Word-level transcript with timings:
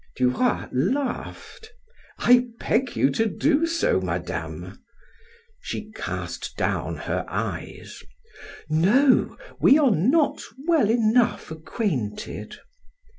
Du 0.15 0.29
Roy 0.31 0.67
laughed. 0.71 1.69
"I 2.17 2.47
beg 2.59 2.95
you 2.95 3.11
to 3.11 3.27
do 3.27 3.67
so, 3.67 4.01
Madame." 4.01 4.81
She 5.59 5.91
cast 5.93 6.57
down 6.57 6.95
her 6.95 7.23
eyes. 7.27 8.01
"No, 8.67 9.37
we 9.59 9.77
are 9.77 9.91
not 9.91 10.41
well 10.65 10.89
enough 10.89 11.51
acquainted." 11.51 12.55